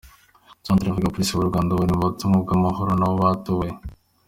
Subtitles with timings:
[0.67, 3.71] Centrafrique: Abapolisi b’u Rwanda bari mu butumwa bw’amahoro nabo batoye.